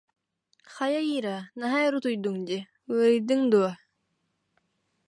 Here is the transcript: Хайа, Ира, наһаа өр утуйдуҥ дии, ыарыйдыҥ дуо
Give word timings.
Хайа, 0.73 1.01
Ира, 1.17 1.35
наһаа 1.59 1.83
өр 1.89 1.95
утуйдуҥ 1.99 2.37
дии, 2.47 2.61
ыарыйдыҥ 2.93 3.41
дуо 3.51 3.71